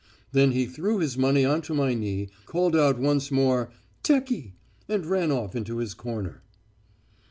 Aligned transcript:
Then 0.31 0.53
he 0.53 0.65
threw 0.65 0.97
his 0.97 1.15
money 1.15 1.45
on 1.45 1.61
to 1.61 1.75
my 1.75 1.93
knee, 1.93 2.29
called 2.47 2.75
out 2.75 2.97
once 2.97 3.29
more 3.29 3.69
teki 4.03 4.53
and 4.89 5.05
ran 5.05 5.31
off 5.31 5.55
into 5.55 5.77
his 5.77 5.93
corner. 5.93 6.41